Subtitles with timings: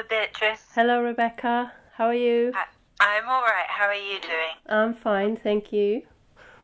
[0.00, 0.62] Hello, Beatrice.
[0.74, 1.72] Hello, Rebecca.
[1.92, 2.52] How are you?
[2.54, 2.64] Hi.
[3.00, 3.66] I'm all right.
[3.68, 4.56] How are you doing?
[4.66, 6.02] I'm fine, thank you.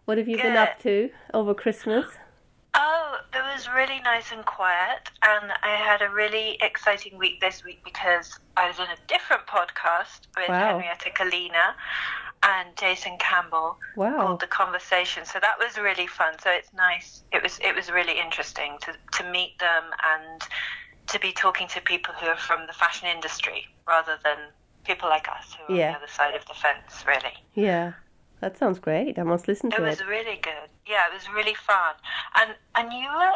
[0.07, 2.07] What have you been up to over Christmas?
[2.75, 7.63] Oh, it was really nice and quiet, and I had a really exciting week this
[7.63, 10.79] week because I was in a different podcast with Wow.
[10.79, 11.75] Henrietta Kalina
[12.43, 14.17] and Jason Campbell Wow.
[14.17, 15.27] called The Conversation.
[15.27, 16.39] So that was really fun.
[16.43, 17.23] So it's nice.
[17.33, 20.41] It was it was really interesting to to meet them and
[21.17, 24.39] to be talking to people who are from the fashion industry rather than
[24.85, 25.87] people like us who are Yeah.
[25.89, 27.05] on the other side of the fence.
[27.07, 27.35] Really.
[27.55, 27.93] Yeah,
[28.41, 29.19] that sounds great.
[29.19, 30.05] I must listen to It was it.
[30.05, 30.69] Was really good.
[30.87, 31.95] Yeah, it was really fun.
[32.39, 33.33] And and you were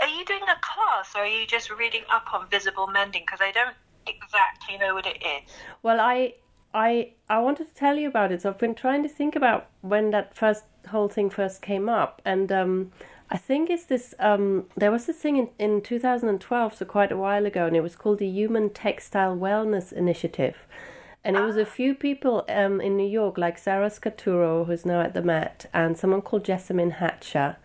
[0.00, 3.22] are you doing a class or are you just reading up on visible mending?
[3.24, 3.76] Because I don't
[4.06, 5.42] exactly know what it is.
[5.82, 6.34] Well, I,
[6.74, 8.42] I, I wanted to tell you about it.
[8.42, 12.20] So I've been trying to think about when that first whole thing first came up,
[12.24, 12.92] and um,
[13.30, 14.14] I think it's this.
[14.18, 17.82] Um, there was this thing in in 2012, so quite a while ago, and it
[17.82, 20.66] was called the Human Textile Wellness Initiative.
[21.24, 25.00] And it was a few people um, in New York, like Sarah Scaturo, who's now
[25.00, 27.56] at the Met, and someone called Jessamyn Hatcher,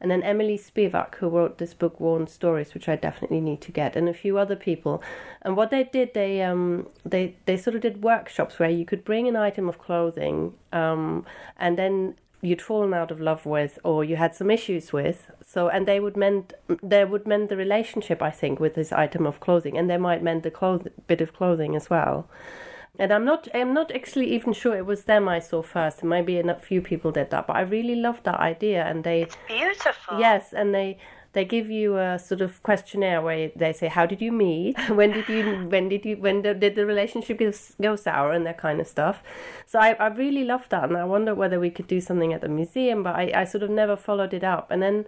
[0.00, 3.72] and then Emily Spivack, who wrote this book, Worn Stories, which I definitely need to
[3.72, 5.02] get, and a few other people.
[5.42, 9.04] And what they did, they um, they they sort of did workshops where you could
[9.04, 11.26] bring an item of clothing, um,
[11.58, 15.30] and then you'd fallen out of love with, or you had some issues with.
[15.44, 19.26] So, and they would mend they would mend the relationship, I think, with this item
[19.26, 22.28] of clothing, and they might mend the cloth- bit of clothing as well.
[22.98, 26.02] And I'm not I'm not actually even sure it was them I saw first.
[26.02, 28.84] Maybe a few people did that, but I really loved that idea.
[28.84, 30.18] And they It's beautiful.
[30.18, 30.98] yes, and they
[31.32, 35.12] they give you a sort of questionnaire where they say how did you meet, when
[35.12, 37.40] did you when did you when the, did the relationship
[37.80, 39.22] go, sour and that kind of stuff.
[39.66, 42.40] So I I really loved that, and I wonder whether we could do something at
[42.40, 44.70] the museum, but I I sort of never followed it up.
[44.70, 45.04] And then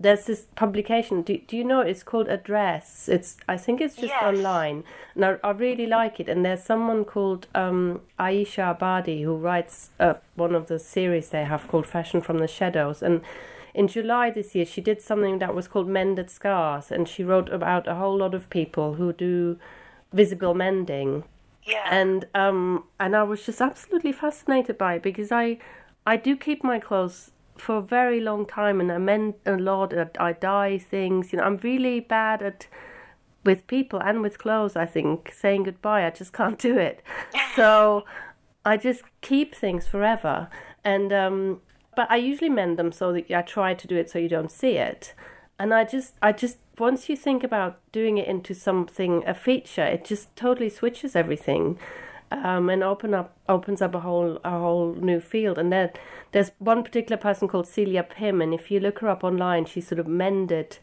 [0.00, 1.22] there's this publication.
[1.22, 3.08] Do, do you know it's called Address?
[3.08, 4.22] It's I think it's just Yes.
[4.22, 4.82] online,
[5.14, 6.28] and I, I really like it.
[6.28, 11.44] And there's someone called um, Aisha Abadi who writes uh, one of the series they
[11.44, 13.00] have called Fashion from the Shadows.
[13.02, 13.20] And
[13.74, 17.48] in July this year, she did something that was called Mended Scars, and she wrote
[17.48, 19.58] about a whole lot of people who do
[20.12, 21.24] visible mending.
[21.64, 21.86] Yeah.
[21.92, 25.58] and um and I was just absolutely fascinated by it because I
[26.04, 29.94] I do keep my clothes for a very long time and I mend a lot
[29.96, 31.32] I, I dye things.
[31.32, 32.66] You know I'm really bad at
[33.44, 36.04] with people and with clothes I think saying goodbye.
[36.04, 37.00] I just can't do it.
[37.56, 38.04] So
[38.64, 40.48] I just keep things forever.
[40.84, 41.60] And um
[41.94, 44.50] but I usually mend them so that I try to do it so you don't
[44.50, 45.14] see it.
[45.58, 49.84] And I just I just once you think about doing it into something a feature
[49.84, 51.78] it just totally switches everything
[52.30, 55.58] um, and open up opens up a whole a whole new field.
[55.58, 55.72] And
[56.32, 59.80] there's one particular person called Celia Pym and if you look her up online she
[59.80, 60.78] sort of mended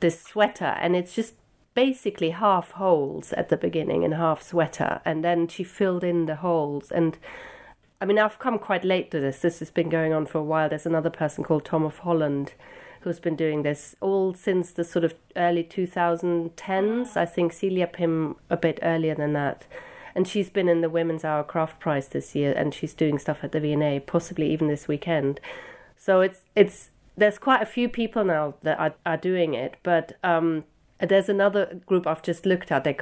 [0.00, 1.34] this sweater and it's just
[1.74, 6.36] basically half holes at the beginning and half sweater and then she filled in the
[6.36, 6.90] holes.
[6.92, 7.16] And
[8.00, 9.40] I mean, I've come quite late to this.
[9.40, 10.68] This has been going on for a while.
[10.68, 12.54] There's another person called Tom of Holland
[13.00, 17.16] who's been doing this all since the sort of early 2010s.
[17.16, 19.66] I think Celia Pym a bit earlier than that.
[20.14, 23.44] And she's been in the Women's Hour Craft Prize this year, and she's doing stuff
[23.44, 25.40] at the V&A, possibly even this weekend.
[25.96, 30.16] So it's it's there's quite a few people now that are, are doing it, but
[30.24, 30.64] um,
[31.08, 32.84] there's another group I've just looked at.
[32.84, 32.96] They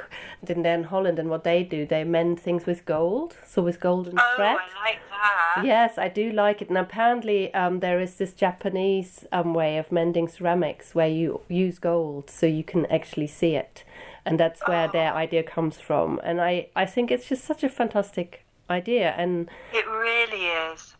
[0.47, 4.17] in then Holland, and what they do, they mend things with gold, so with golden
[4.17, 4.57] oh, thread.
[4.59, 5.65] I like that.
[5.65, 6.69] Yes, I do like it.
[6.69, 11.79] And apparently, um, there is this Japanese um, way of mending ceramics where you use
[11.79, 13.83] gold so you can actually see it.
[14.25, 16.19] And that's where their idea comes from.
[16.23, 19.13] And I, I think it's just such a fantastic idea.
[19.17, 20.95] And, It really is.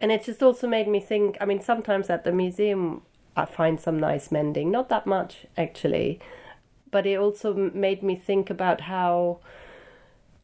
[0.00, 3.02] and it just also made me think I mean, sometimes at the museum,
[3.36, 4.70] I find some nice mending.
[4.70, 6.20] Not that much, actually.
[6.90, 9.40] But it also made me think about how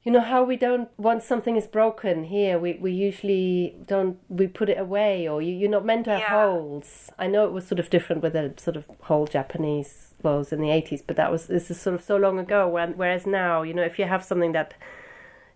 [0.03, 4.47] you know how we don't once something is broken here we, we usually don't we
[4.47, 6.29] put it away or you, you're not meant to have Yeah.
[6.47, 10.53] holes i know it was sort of different with the sort of whole japanese clothes
[10.53, 13.27] in the 80s but that was this is sort of so long ago when, whereas
[13.27, 14.75] now you know if you have something that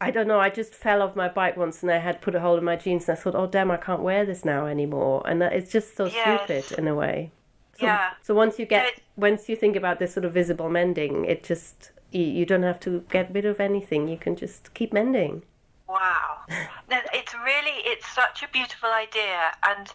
[0.00, 2.40] i don't know i just fell off my bike once and i had put a
[2.40, 5.22] hole in my jeans and i thought oh damn i can't wear this now anymore
[5.26, 6.40] and that, it's just so Yes.
[6.44, 7.30] stupid in a way
[7.78, 8.10] so, Yeah.
[8.22, 11.42] so once you get It- once you think about this sort of visible mending it
[11.42, 15.42] just you, you don't have to get rid of anything you can just keep mending
[15.88, 16.40] Wow.
[16.90, 19.52] No, it's really, it's such a beautiful idea.
[19.66, 19.86] And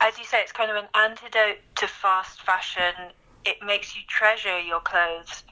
[0.00, 2.94] as you say, it's kind of an antidote to fast fashion.
[3.44, 5.44] It makes you treasure your clothes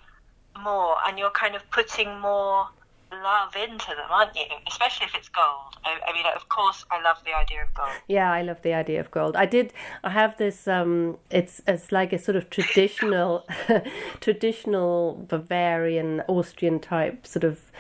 [0.63, 2.69] more and you're kind of putting more
[3.13, 4.45] love into them, aren't you?
[4.67, 5.77] Especially if it's gold.
[5.85, 7.91] I, I mean, of course, I love the idea of gold.
[8.07, 9.37] Yeah, I love the idea of gold.
[9.37, 9.73] I did.
[10.05, 10.69] I have this.
[10.69, 13.47] Um, it's it's like a sort of traditional,
[14.21, 17.73] traditional Bavarian Austrian type sort of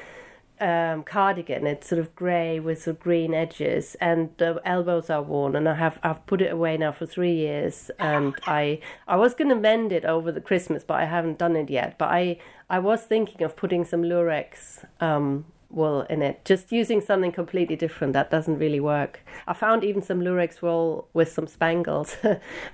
[0.60, 1.66] um, cardigan.
[1.66, 5.56] It's sort of grey with sort of green edges, and the elbows are worn.
[5.56, 9.34] And I have I've put it away now for three years, and I I was
[9.34, 11.99] going to mend it over the Christmas, but I haven't done it yet.
[11.99, 12.38] But I
[12.70, 17.76] I was thinking of putting some Lurex um, wool in it, just using something completely
[17.76, 18.12] different.
[18.12, 19.20] That doesn't really work.
[19.47, 22.17] I found even some Lurex wool with some spangles.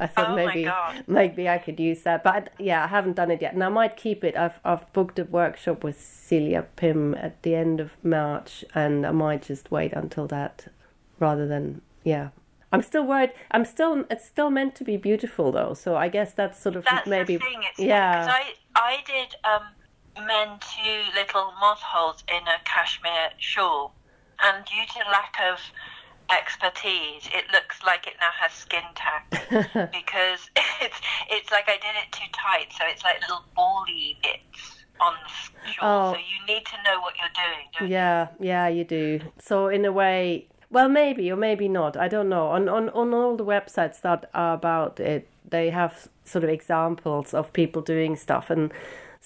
[0.01, 0.71] I thought Oh maybe
[1.07, 3.97] maybe I could use that, but yeah, I haven't done it yet, and I might
[3.97, 4.37] keep it.
[4.37, 9.11] I've I've booked a workshop with Celia Pym at the end of March, and I
[9.11, 10.69] might just wait until that,
[11.19, 12.29] rather than yeah.
[12.73, 13.31] I'm still worried.
[13.53, 14.05] I'm still.
[14.11, 17.37] It's still meant to be beautiful though, so I guess that's sort of That's maybe
[17.37, 17.61] the thing.
[17.71, 18.25] It's yeah.
[18.25, 19.63] Because I I did um,
[20.17, 23.95] mend two little moth holes in a cashmere shawl,
[24.43, 25.59] and due to lack of
[26.31, 29.29] expertise, it looks like it now has skin tack
[29.93, 30.51] because
[30.81, 31.01] it's
[31.31, 35.73] it's like I did it too tight, so it's like little bally bits on the
[35.73, 36.11] shawl.
[36.11, 36.13] Oh.
[36.13, 37.67] So you need to know what you're doing.
[37.79, 37.95] Don't you?
[37.95, 39.21] Yeah, yeah, you do.
[39.39, 41.97] So in a way, well, maybe or maybe not.
[41.97, 42.49] I don't know.
[42.49, 47.35] On on on all the websites that are about it, they have sort of examples
[47.35, 48.73] of people doing stuff, and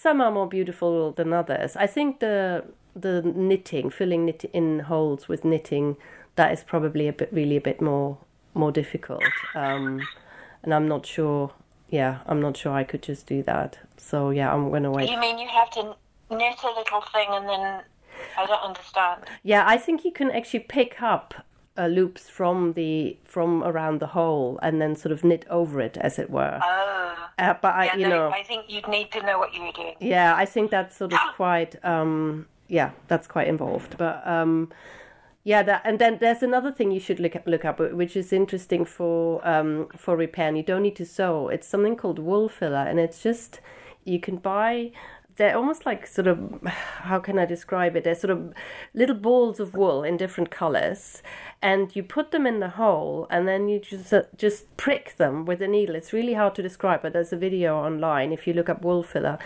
[0.01, 1.75] some are more beautiful than others.
[1.77, 2.65] I think the
[2.95, 5.97] the knitting, filling knit in holes with knitting,
[6.37, 8.19] that is probably a bit really a bit more
[8.55, 9.25] more difficult.
[9.55, 10.01] Um,
[10.63, 11.53] and I'm not sure.
[11.91, 13.79] Yeah, I'm not sure I could just do that.
[13.97, 15.11] So yeah, I'm gonna wait.
[15.11, 15.97] You mean you have to
[16.31, 17.83] knit a little thing and then
[18.37, 19.25] I don't understand.
[19.43, 21.35] Yeah, I think you can actually pick up
[21.79, 25.97] uh, loops from the from around the hole and then sort of knit over it,
[25.99, 26.59] as it were.
[26.63, 27.15] Oh.
[27.39, 29.63] Uh, but I, Yeah, you no, know, I think you'd need to know what you
[29.63, 29.95] were doing.
[30.01, 33.97] yeah, I think that's sort of quite, um, yeah, that's quite involved.
[33.97, 34.71] But um,
[35.45, 38.85] yeah, that and then there's another thing you should look look up, which is interesting
[38.85, 40.49] for um, for repair.
[40.49, 41.49] And you don't need to sew.
[41.49, 43.61] It's something called wool filler, and it's just
[44.05, 44.91] you can buy.
[45.39, 48.05] They're almost like sort of how can I describe it?
[48.05, 48.53] They're sort of
[48.93, 51.23] little balls of wool in different colors,
[51.63, 55.45] and you put them in the hole, and then you just uh, just prick them
[55.45, 55.95] with a needle.
[55.95, 59.03] It's really hard to describe, but there's a video online if you look up wool
[59.03, 59.39] filler,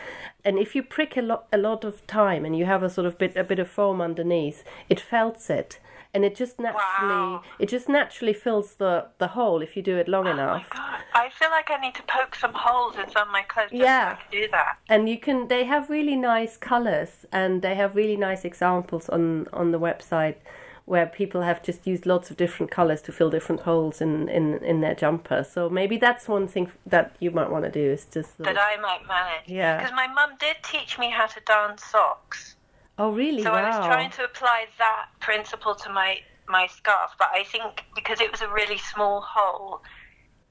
[0.45, 3.07] and if you prick a lot a lot of time, and you have a sort
[3.07, 5.79] of bit a bit of foam underneath, it felts it,
[6.15, 7.43] and it just naturally Wow.
[7.59, 10.67] it just naturally fills the the hole if you do it long Oh enough.
[10.71, 11.01] my god!
[11.15, 13.71] I feel like I need to poke some holes in some of my clothes.
[13.73, 14.05] Yeah.
[14.11, 14.77] so I can do that.
[14.89, 19.49] and you can they have really nice colors and they have really nice examples on
[19.53, 20.37] on the website
[20.85, 24.45] where people have just used lots of different colors to fill different holes in in
[24.65, 28.05] in their jumper so maybe that's one thing that you might want to do is
[28.17, 29.47] just That of- I might manage.
[29.47, 29.77] Yeah.
[29.79, 32.57] Because my mum did teach me how to darn socks.
[33.03, 36.11] Oh really So wow I was trying to apply that principle to my
[36.49, 39.81] my scarf, but I think because it was a really small hole,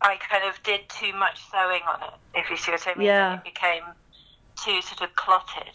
[0.02, 2.16] I kind of did too much sewing on it.
[2.40, 3.36] If you see what I mean, Yeah.
[3.36, 3.84] It became
[4.64, 5.74] too sort of clotted.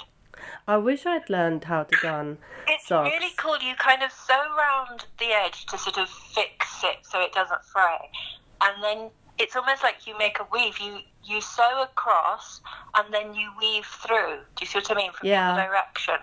[0.75, 2.28] i wish i'd learned how to darn
[2.73, 3.56] It's socks really cool.
[3.69, 6.56] You kind of sew around the edge to sort of fix
[6.90, 8.00] it so it doesn't fray,
[8.64, 8.99] and then
[9.43, 10.76] it's almost like you make a weave.
[10.87, 10.94] You
[11.31, 12.61] you sew across
[12.96, 14.34] and then you weave through.
[14.55, 15.12] Do you see what I mean?
[15.17, 15.46] From Yeah.
[15.46, 16.19] the other direction.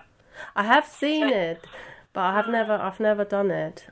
[0.56, 1.64] I have seen it,
[2.12, 3.86] but I have never I've never done it.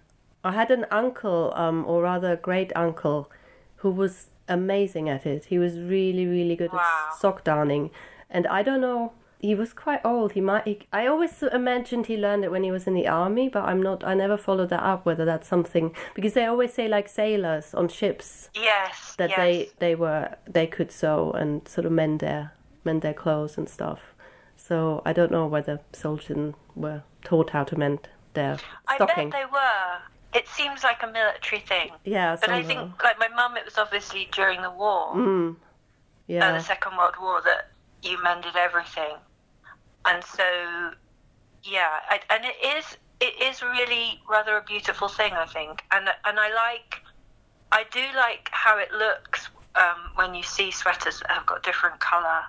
[0.44, 3.30] I had an uncle, um, or rather a great uncle,
[3.76, 5.44] who was amazing at it.
[5.46, 7.08] He was really, really good Wow.
[7.08, 7.90] at sock darning,
[8.30, 9.12] and I don't know.
[9.38, 10.32] He was quite old.
[10.32, 10.64] He might.
[10.66, 13.82] He, I always imagined he learned it when he was in the army, but I'm
[13.82, 14.04] not.
[14.04, 15.04] I never followed that up.
[15.04, 19.14] Whether that's something because they always say like sailors on ships Yes.
[19.18, 19.38] that yes.
[19.38, 22.52] they they were they could sew and sort of mend their
[22.84, 24.11] mend their clothes and stuff.
[24.56, 29.30] So I don't know whether soldiers were taught how to mend their I stocking.
[29.30, 29.98] bet they were.
[30.34, 31.90] It seems like a military thing.
[32.04, 35.54] yeah, But I think, like my mum, it was obviously during the war, Mm, uh,
[36.26, 37.70] yeah, the Second World War, that
[38.02, 39.16] you mended everything,
[40.06, 40.92] and so
[41.64, 46.08] yeah, I, and it is it is really rather a beautiful thing, I think, and
[46.24, 47.02] and I like
[47.70, 52.00] I do like how it looks um, when you see sweaters that have got different
[52.00, 52.42] colour,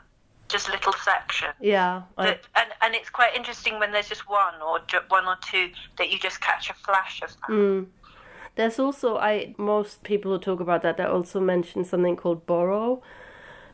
[0.53, 1.53] just little sections.
[1.59, 2.03] yeah.
[2.17, 2.27] I,
[2.59, 5.65] and and it's quite interesting when there's just one or ju- one or two
[5.97, 7.49] that you just catch a flash of that.
[7.49, 7.87] mm.
[8.55, 13.01] There's also I most people who talk about that they also mention something called boro,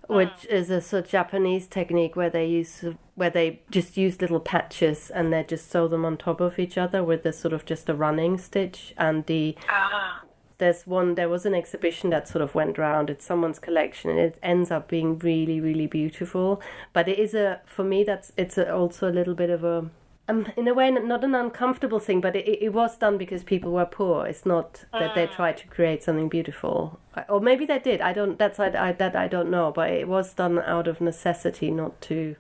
[0.08, 4.40] which is a sort of Japanese technique where they use where they just use little
[4.40, 7.66] patches and they just sew them on top of each other with the sort of
[7.66, 10.22] just a running stitch and the Ah,
[10.60, 14.20] there's one there was an exhibition that sort of went round it's someone's collection and
[14.20, 16.62] it ends up being really really beautiful
[16.94, 19.90] but it is a for me that's it's a, also a little bit of a
[20.30, 23.72] um, in a way, not an uncomfortable thing, but it, it was done because people
[23.72, 24.28] were poor.
[24.28, 28.00] It's not that they tried to create something beautiful, or maybe they did.
[28.00, 28.38] I don't.
[28.38, 29.72] That's I, I that I don't know.
[29.72, 32.36] But it was done out of necessity, not to,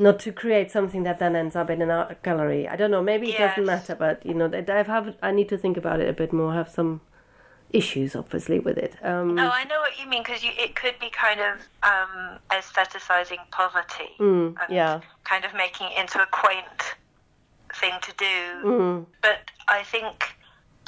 [0.00, 2.66] not to create something that then ends up in an art gallery.
[2.66, 3.02] I don't know.
[3.02, 5.14] Maybe it doesn't matter, but you know, I have.
[5.22, 6.52] I need to think about it a bit more.
[6.52, 7.02] I Have some
[7.70, 8.96] issues, obviously, with it.
[9.02, 13.38] Um, Oh, I know what you mean because it could be kind of um, aestheticizing
[13.52, 15.00] poverty Mm, and yeah.
[15.24, 16.96] kind of making it into a quaint
[17.74, 18.68] thing to do.
[18.68, 20.34] mm, But I think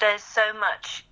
[0.00, 1.07] there's so much,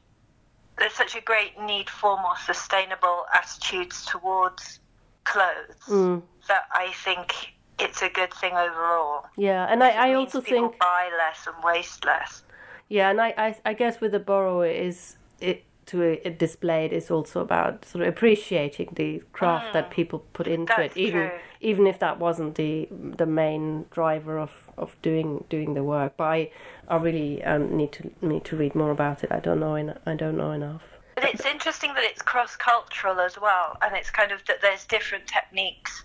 [0.78, 4.80] there's such a great need for more sustainable attitudes towards
[5.25, 7.33] clothes mm, that I think
[7.81, 9.27] it's a good thing overall.
[9.37, 12.43] yeah, and I, I also think buy less and waste less.
[12.89, 16.85] Yeah, and I, I, I guess with the boro it is it to uh, display
[16.85, 20.85] it is also about sort of appreciating the craft that people put into Mm.
[20.85, 21.39] It, even true.
[21.61, 26.13] even if that wasn't the the main driver of, of doing doing the work.
[26.17, 26.51] But I,
[26.89, 29.33] I really um, need to need to read more about it.
[29.33, 30.83] I don't know en- I don't know enough.
[31.17, 34.87] But it's interesting that it's cross cultural as well, and it's kind of that there's
[34.87, 36.05] different techniques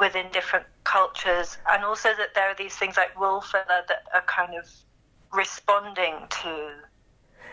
[0.00, 4.24] within different cultures, and also that there are these things like wool filler that are
[4.26, 4.66] kind of
[5.32, 6.70] responding to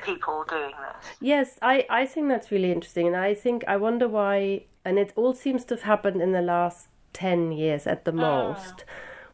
[0.04, 1.12] people doing this.
[1.20, 5.12] Yes, I, I think that's really interesting, and I think I wonder why, and it
[5.16, 8.86] all seems to have happened in the last ten years at the most,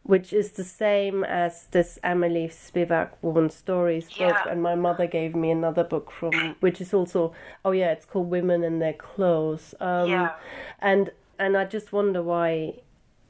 [0.02, 4.50] which is the same as this Emily Spivack Worn Stories book, Yeah.
[4.50, 7.32] and my mother gave me another book from, which is also,
[7.64, 10.32] oh yeah, it's called Women and Their Clothes, um, Yeah.
[10.80, 12.80] and and I just wonder why,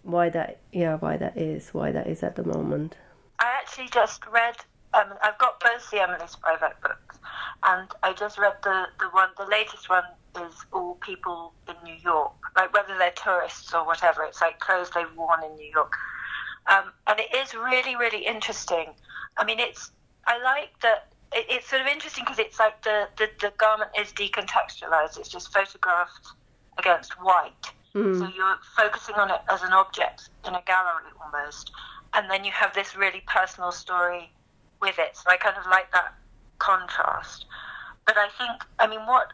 [0.05, 2.97] why that, yeah, why that is, why that is at the moment.
[3.39, 4.57] I actually just read.
[4.93, 7.19] Um, I've got both the Emily Spivack books,
[7.65, 9.31] and I just read the the one.
[9.37, 10.05] The latest one
[10.37, 14.23] is all people in New York, like whether they're tourists or whatever.
[14.23, 15.95] It's like clothes they've worn in New York,
[16.69, 18.95] um, and it is really really interesting.
[19.37, 19.91] I mean, it's
[20.27, 21.09] I like that.
[21.33, 25.19] It, it's sort of interesting because it's like the, the the garment is decontextualized.
[25.19, 26.29] It's just photographed
[26.79, 27.73] against white.
[27.95, 31.71] So you're focusing on it as an object in a gallery almost,
[32.13, 34.33] and then you have this really personal story
[34.83, 35.17] with it.
[35.17, 36.15] So I kind of like that
[36.59, 37.47] contrast.
[38.07, 39.33] But I think, I mean, what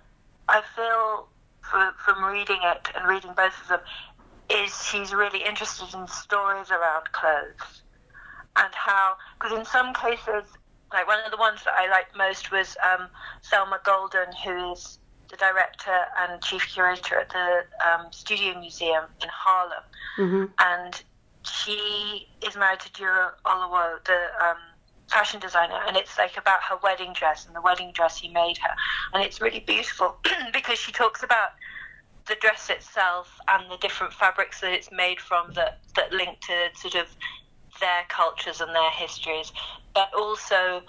[0.48, 1.28] I feel
[1.62, 3.80] for, from reading it and reading both of them
[4.50, 7.82] is she's really interested in stories around clothes
[8.56, 10.44] and how, because in some cases,
[10.92, 13.08] like one of the ones that I liked most was um,
[13.44, 14.98] Thelma Golden, who is
[15.30, 19.82] the director and chief curator at the um, Studio Museum in Harlem,
[20.16, 21.02] hmm and
[21.42, 24.58] she is married to Duro Olowu, the um,
[25.10, 28.58] fashion designer, and it's like about her wedding dress and the wedding dress he made
[28.58, 28.70] her,
[29.14, 30.16] and it's really beautiful
[30.52, 31.50] because she talks about
[32.28, 36.68] the dress itself and the different fabrics that it's made from that that link to
[36.74, 37.06] sort of
[37.80, 39.52] their cultures and their histories,
[39.94, 40.82] but also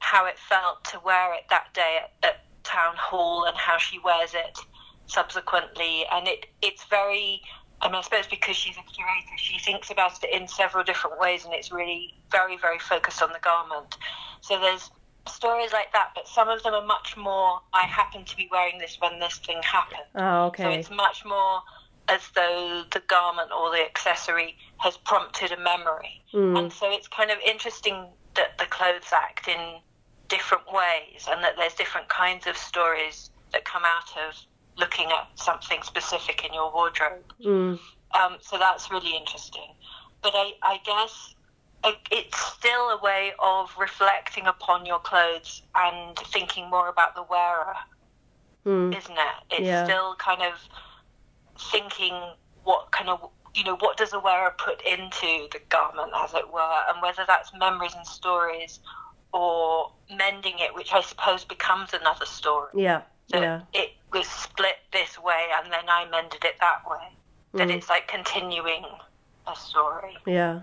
[0.00, 3.98] how it felt to wear it that day at, at town hall and how she
[3.98, 4.58] wears it
[5.06, 7.42] subsequently, and it it's very.
[7.80, 11.20] I mean, I suppose because she's a curator, she thinks about it in several different
[11.20, 13.96] ways, and it's really very, very focused on the garment.
[14.40, 14.90] So there's
[15.28, 17.60] stories like that, but some of them are much more.
[17.72, 20.08] I happen to be wearing this when this thing happened.
[20.16, 20.64] Oh, okay.
[20.64, 21.62] So it's much more
[22.08, 26.22] as though the garment or the accessory has prompted a memory.
[26.32, 26.58] Mm.
[26.58, 29.80] And so it's kind of interesting that the clothes act in
[30.28, 34.36] different ways and that there's different kinds of stories that come out of
[34.76, 37.24] looking at something specific in your wardrobe.
[37.42, 37.78] Mm.
[38.12, 39.74] Um, so that's really interesting.
[40.22, 41.34] But I, I guess
[42.10, 47.74] it's still a way of reflecting upon your clothes and thinking more about the wearer
[48.68, 48.94] Mm.
[48.96, 49.34] isn't it?
[49.50, 49.84] It's Yeah.
[49.84, 50.68] still kind of
[51.70, 52.14] thinking
[52.64, 56.48] what kind of you know what does a wearer put into the garment, as it
[56.52, 58.80] were, and whether that's memories and stories
[59.32, 62.70] or mending it, which I suppose becomes another story.
[62.74, 63.02] Yeah.
[63.30, 63.60] That Yeah.
[63.72, 67.12] it was split this way and then I mended it that way.
[67.54, 67.76] That Mm.
[67.76, 68.84] it's like continuing
[69.46, 70.16] a story.
[70.26, 70.60] Yeah.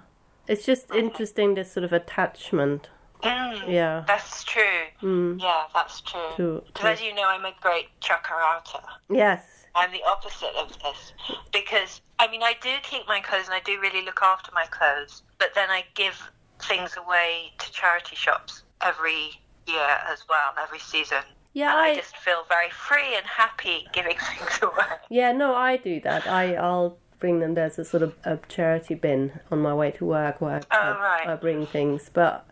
[0.48, 2.89] It's just interesting this sort of attachment.
[3.22, 4.03] Mm, Yeah.
[4.07, 4.88] That's true.
[5.01, 5.41] Mm.
[5.41, 6.62] Yeah, that's true.
[6.67, 7.89] Because as you know, I'm a great
[8.29, 8.81] outer.
[9.10, 9.65] yes.
[9.77, 11.13] I'm the opposite of this
[11.51, 14.65] because I mean I do keep my clothes and I do really look after my
[14.67, 20.79] clothes, but then I give things away to charity shops every year as well, every
[20.79, 21.24] season.
[21.53, 24.97] Yeah, I, I, just feel very free and happy giving things away.
[25.09, 26.27] yeah, no, I do that.
[26.27, 27.53] I, I'll bring them.
[27.53, 30.89] There's a sort of a charity bin on my way to work where Oh, I,
[31.00, 31.27] right.
[31.29, 32.45] I bring things, but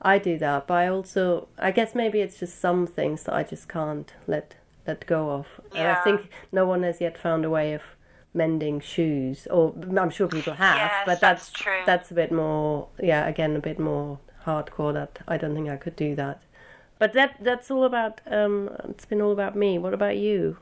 [0.00, 0.68] I do that.
[0.68, 4.54] But I also, I guess maybe it's just some things that I just can't let
[4.86, 5.46] let go of.
[5.74, 7.82] And I think no one has yet found a way of
[8.34, 11.82] mending shoes, or I'm sure people have, Yes, but that's that's true.
[11.86, 14.92] that's a bit more, yeah, again a bit more hardcore.
[14.92, 16.42] That I don't think I could do that.
[16.98, 18.20] But that that's all about.
[18.30, 19.78] Um, it's been all about me.
[19.78, 20.58] What about you?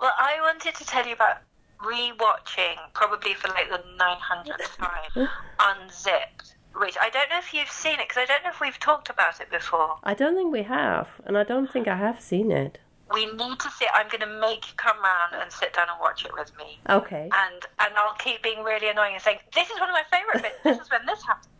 [0.00, 1.38] Well, I wanted to tell you about
[1.80, 4.76] rewatching, probably for like the 900th
[5.16, 5.28] time,
[5.60, 8.78] Unzipped, which I don't know if you've seen it because I don't know if we've
[8.78, 9.96] talked about it before.
[10.02, 12.78] I don't think we have, and I don't think I have seen it.
[13.12, 13.88] We need to sit.
[13.94, 16.78] I'm going to make you come round and sit down and watch it with me.
[16.88, 17.28] Okay.
[17.32, 20.42] and and I'll keep being really annoying and saying this is one of my favourite
[20.42, 20.56] bits.
[20.64, 21.46] This is when this happened.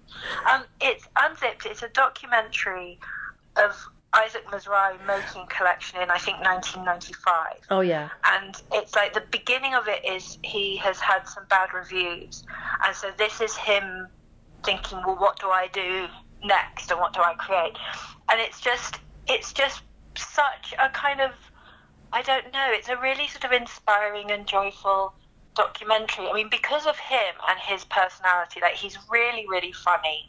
[0.53, 1.65] Um, it's unzipped.
[1.67, 2.99] It's a documentary
[3.57, 3.77] of
[4.13, 8.09] Isaac Mizrahi making collection in I think 1995, Oh yeah.
[8.25, 12.43] and it's like the beginning of it is he has had some bad reviews,
[12.85, 14.09] and so this is him
[14.65, 16.07] thinking, well, what do I do
[16.45, 17.75] next, and what do I create?
[18.31, 19.83] And it's just it's just
[20.17, 21.33] such a kind of
[22.13, 22.67] I don't know.
[22.71, 25.15] It's a really sort of inspiring and joyful
[25.55, 26.27] documentary.
[26.27, 30.29] I mean, because of him and his personality, like he's really, really funny,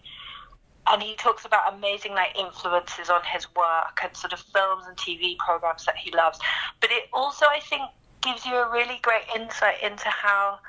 [0.88, 4.97] and he talks about amazing like influences on his work and sort of films and
[4.97, 6.39] TV programs that he loves.
[6.81, 7.83] But it also, I think,
[8.21, 10.59] gives you a really great insight into how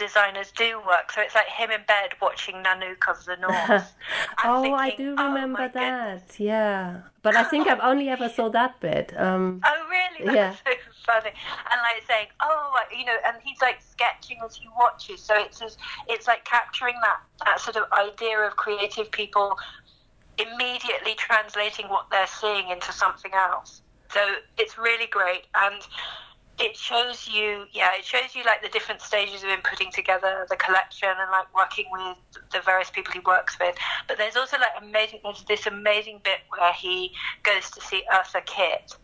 [0.00, 1.12] designers do work.
[1.12, 3.92] So it's like him in bed watching Nanook of the North.
[4.44, 5.72] oh, I do "Oh, remember my that.
[6.18, 9.12] goodness." Yeah, but I think I've only ever saw that bit.
[9.16, 10.34] Um, Oh, really?
[10.34, 10.54] Yeah.
[10.54, 10.72] So
[11.06, 11.30] funny.
[11.70, 15.20] And like saying, oh, you know, and he's like sketching as he watches.
[15.22, 15.78] So it's just,
[16.08, 19.56] it's like capturing that, that sort of idea of creative people
[20.38, 23.82] immediately translating what they're seeing into something else.
[24.12, 24.20] So
[24.58, 25.46] it's really great.
[25.54, 25.82] And
[26.60, 30.46] it shows you, yeah, it shows you like the different stages of him putting together
[30.48, 32.16] the collection and like working with
[32.52, 33.76] the various people he works with.
[34.06, 37.12] But there's also like amazing, there's this amazing bit where he
[37.42, 38.94] goes to see Eartha Kitt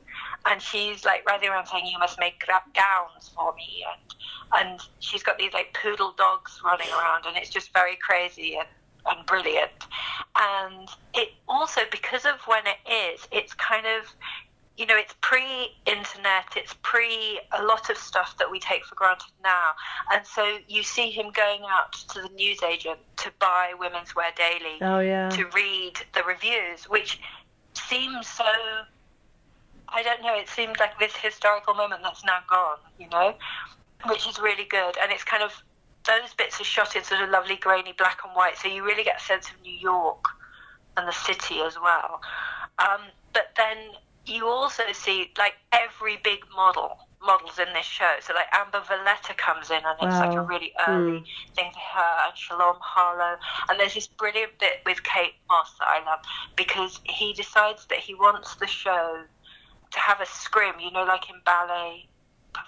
[0.47, 2.45] and she's like running around saying, "You must make
[2.75, 4.15] gowns for me," and
[4.55, 8.69] and she's got these like poodle dogs running around, and it's just very crazy and
[9.07, 9.87] and brilliant.
[10.37, 14.07] And it also because of when it is, it's kind of
[14.77, 19.33] you know, it's pre-internet, it's pre a lot of stuff that we take for granted
[19.43, 19.73] now,
[20.13, 24.79] and so you see him going out to the newsagent to buy Women's Wear Daily
[24.83, 25.31] oh yeah.
[25.31, 27.21] to read the reviews, which
[27.75, 28.45] seems so.
[29.89, 30.37] I don't know.
[30.37, 33.35] It seems like this historical moment that's now gone, you know,
[34.07, 34.97] which is really good.
[35.01, 35.53] And it's kind of
[36.05, 39.05] those bits are shot in sort of lovely grainy black and white, so you really
[39.05, 40.25] get a sense of New York
[40.97, 42.21] and the city as well.
[42.79, 43.01] Um,
[43.33, 43.77] but then
[44.27, 48.17] you also see like every big model models in this show.
[48.21, 51.23] So like Amber Valletta comes in, and it's like a really early
[51.55, 53.39] thing for her, and Shalom Harlow.
[53.69, 56.21] And there's this brilliant bit with Kate Moss that I love
[56.57, 59.25] because he decides that he wants the show
[59.91, 62.09] to have a scrim, you know, like in ballet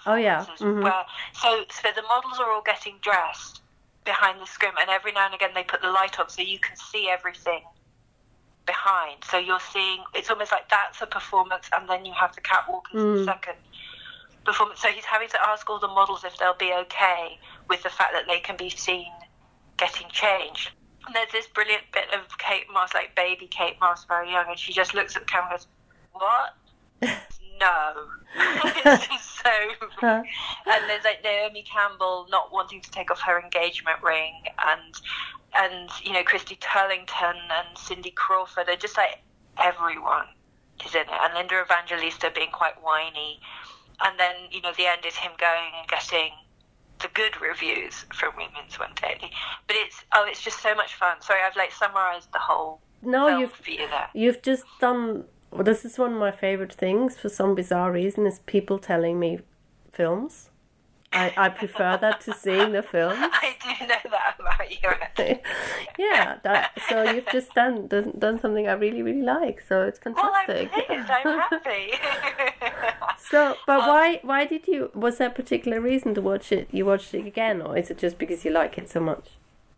[0.05, 0.45] Oh, yeah.
[0.45, 0.83] Mhm.
[0.83, 3.61] where so so the models are all getting dressed
[4.05, 6.59] behind the scrim, and every now and again they put the light on so you
[6.59, 7.63] can see everything
[8.73, 9.17] behind.
[9.29, 12.85] So you're seeing it's almost like that's a performance, and then you have the catwalk
[12.93, 13.25] as the Mm.
[13.25, 13.57] second
[14.45, 14.79] performance.
[14.81, 18.11] So he's having to ask all the models if they'll be okay with the fact
[18.13, 19.11] that they can be seen
[19.77, 20.71] getting changed.
[21.05, 24.59] And there's this brilliant bit of Kate Moss, like baby Kate Moss, very young, and
[24.59, 25.67] she just looks at the camera and goes,
[26.13, 26.49] What?
[27.59, 27.81] no.
[29.41, 29.53] so.
[30.01, 34.35] And there's like Naomi Campbell not wanting to take off her engagement ring,
[34.67, 34.93] and
[35.57, 39.21] and you know Christy Turlington and Cindy Crawford are just like
[39.61, 40.25] everyone
[40.85, 43.39] is in it, and Linda Evangelista being quite whiny,
[44.03, 46.31] and then you know the end is him going and getting
[47.01, 49.31] the good reviews from Women's Wear Daily.
[49.67, 51.21] But it's oh, it's just so much fun.
[51.21, 54.09] Sorry, I've like summarized the whole No, you've you there.
[54.13, 55.25] you've just done.
[55.51, 59.19] Well, this is one of my favorite things for some bizarre reason is people telling
[59.19, 59.39] me
[59.91, 60.48] films.
[61.11, 63.13] I, I prefer that to seeing the film.
[63.17, 65.39] I do know that about you.
[65.97, 69.61] yeah, that, so you've just done, done done something I really really like.
[69.67, 70.71] So it's Well, I'm fantastic.
[70.87, 71.09] pleased.
[71.09, 71.91] I'm happy.
[73.17, 74.91] so, but why why did you?
[74.93, 76.67] Was there a particular reason to watch it?
[76.71, 79.29] You watched it again, or is it just because you like it so much?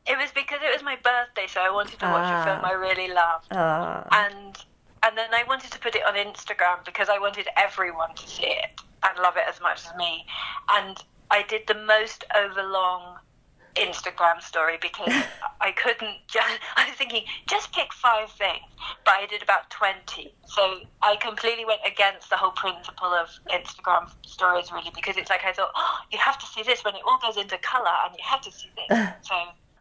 [0.07, 2.41] it was because it was my birthday, so I wanted to watch Ah.
[2.41, 4.57] a film I really loved, Ah, and
[5.03, 8.47] and then I wanted to put it on Instagram because I wanted everyone to see
[8.47, 10.25] it and love it as much as me,
[10.73, 10.97] and
[11.31, 13.17] I did the most overlong
[13.75, 15.13] Instagram story because
[15.61, 16.59] I couldn't just.
[16.75, 18.65] I was thinking just pick five things,
[19.05, 20.33] but I did about twenty.
[20.45, 25.45] So I completely went against the whole principle of Instagram stories, really, because it's like
[25.45, 28.13] I thought, oh, you have to see this when it all goes into color, and
[28.17, 28.97] you have to see this.
[29.21, 29.35] so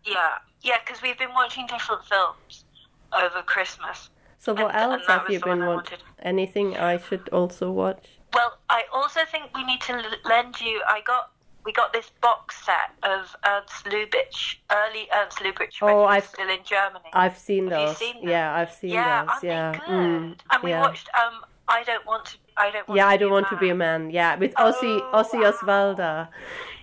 [0.07, 2.65] yeah, yeah, because we've been watching different films
[3.13, 4.09] over Christmas.
[4.39, 5.99] so what and- and else that have you been watching?
[6.23, 8.07] Anything I should also watch?
[8.33, 10.81] Well, I also think we need to l- lend you.
[10.89, 11.33] I got
[11.65, 16.65] we got this box set of Ernst Lubitsch, early Ernst Lubitsch, Oh, I've- still in
[16.65, 17.11] Germany.
[17.13, 17.97] I've seen Have you those.
[17.99, 19.43] seen yeah, I've seen yeah, those.
[19.45, 19.73] yeah.
[19.73, 19.83] good?
[19.83, 20.81] Mm, and we yeah.
[20.81, 22.37] watched um, I don't want to.
[22.57, 24.03] I don't want Yeah, to I don't want to be a man.
[24.07, 24.11] man.
[24.11, 25.53] Yeah, with Ossi Oh, Ossi wow.
[25.53, 26.29] Oswalda.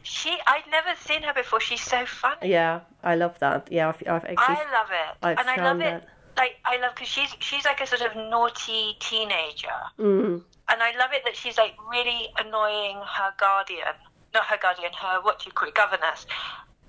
[0.03, 1.59] She, I'd never seen her before.
[1.59, 2.49] She's so funny.
[2.49, 3.67] Yeah, I love that.
[3.69, 4.37] Yeah, I've, I've actually.
[4.55, 5.85] I love it, I've and I love found it.
[5.85, 6.07] that.
[6.37, 10.91] Like I love because she's she's like a sort of naughty teenager, Mm, and I
[10.97, 13.95] love it that she's like really annoying her guardian,
[14.37, 16.25] not her guardian, her what do you call it, governess,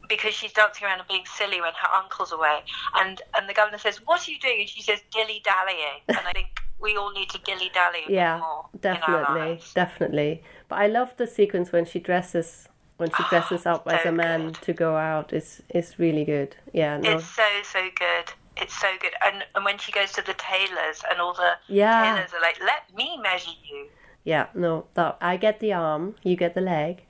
[0.08, 2.58] because she's dancing around and being silly when her uncle's away,
[3.00, 6.24] and and the governor says, "What are you doing?" and she says, "Dilly dallying," and
[6.30, 6.48] I think
[6.84, 10.42] we all need to dilly dally yeah, more in our definitely, definitely.
[10.68, 14.46] But I love the sequence when she dresses when she dresses up as a man
[14.46, 14.54] good.
[14.66, 15.32] to go out.
[15.32, 16.50] It's it's really good.
[16.72, 18.26] Yeah, no, It's so so good.
[18.60, 22.14] It's so good, and and when she goes to the tailors, and all the Yeah.
[22.14, 23.88] tailors are like, "Let me measure you."
[24.24, 24.86] yeah, no.
[24.94, 27.02] That I get the arm, you get the leg.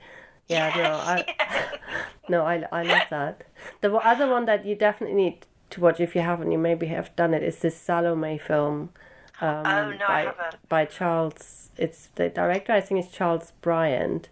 [0.49, 1.25] Yeah, no, I,
[2.29, 3.43] no, I, I love that.
[3.81, 7.15] The other one that you definitely need to watch if you haven't, you maybe have
[7.15, 8.91] done it, is this Salome film.
[9.41, 10.55] Um, Oh, no, by, haven't.
[10.69, 11.71] by Charles.
[11.77, 12.73] It's the director.
[12.73, 14.29] I think is Charles Bryant,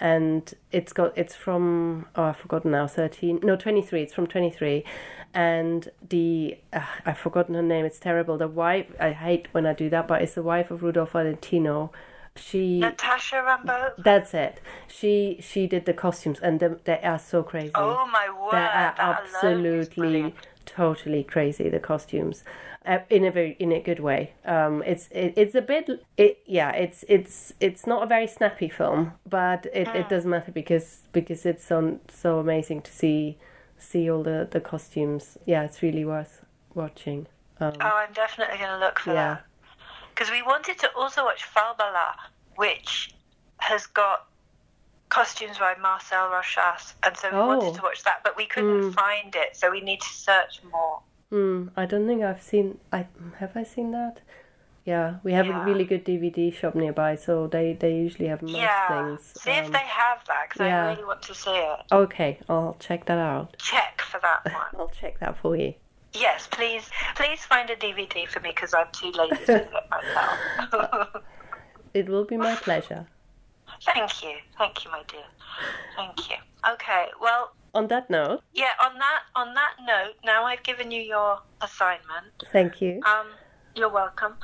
[0.00, 4.02] and it's got it's from oh I've forgotten now thirteen no twenty three.
[4.02, 4.84] It's from twenty three,
[5.34, 7.84] and the uh, I've forgotten her name.
[7.84, 8.38] It's terrible.
[8.38, 11.92] The wife I hate when I do that, but it's the wife of Rudolph Valentino.
[12.36, 13.92] She Natacha Rambova.
[13.98, 14.60] that's it.
[14.88, 17.72] She she did the costumes, and them, they are so crazy.
[17.74, 18.52] Oh my word!
[18.52, 21.68] they are absolutely totally crazy.
[21.68, 22.44] The costumes,
[22.84, 24.32] uh, in a very in a good way.
[24.44, 26.70] Um, it's it, it's a bit it yeah.
[26.72, 29.94] It's it's it's not a very snappy film, but it, Mm.
[29.96, 33.38] it doesn't matter because because it's so so amazing to see
[33.78, 35.38] see all the the costumes.
[35.46, 36.44] Yeah, it's really worth
[36.74, 37.26] watching.
[37.60, 39.34] Um, Oh, I'm definitely going to look for yeah.
[39.34, 39.44] that.
[40.16, 42.14] Because we wanted to also watch Falbala,
[42.56, 43.12] which
[43.58, 44.26] has got
[45.10, 47.46] costumes by Marcel Rochas, and so we Oh.
[47.46, 51.00] wanted to watch that, but we couldn't find it, so we need to search more.
[51.30, 52.80] Mm, I don't think I've seen.
[52.90, 53.06] I
[53.40, 54.20] have I seen that.
[54.86, 55.60] Yeah, we have Yeah.
[55.60, 59.34] a really good DVD shop nearby, so they they usually have most yeah, things.
[59.42, 60.86] see if um, they have that, because yeah.
[60.86, 61.80] I really want to see it.
[61.92, 63.54] Okay, I'll check that out.
[63.58, 64.80] Check for that one.
[64.80, 65.74] I'll check that for you.
[66.18, 69.90] Yes, please, please find a DVD for me, because I'm too lazy to do it
[69.90, 71.08] myself.
[71.94, 73.06] It will be my pleasure.
[73.94, 75.24] Thank you, thank you, my dear.
[75.96, 76.36] Thank you.
[76.72, 81.00] Okay, well, On that note, Yeah, on that on that note, now I've given you
[81.00, 82.32] your assignment.
[82.52, 83.00] thank you.
[83.06, 83.28] Um,
[83.74, 84.34] you're welcome,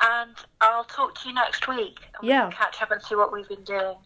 [0.00, 1.98] and I'll talk to you next week.
[2.18, 2.46] And Yeah.
[2.46, 3.96] we can catch up and see what we've been doing.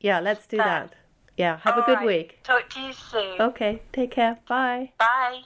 [0.00, 0.90] Yeah, let's do Thanks.
[0.90, 0.98] that.
[1.36, 2.06] Yeah, have a good right.
[2.06, 2.42] week.
[2.42, 3.40] Talk to you soon.
[3.40, 4.38] Okay, take care.
[4.48, 4.92] Bye.
[4.98, 5.42] Bye.